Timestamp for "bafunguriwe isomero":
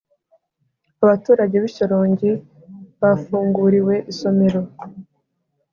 3.01-4.61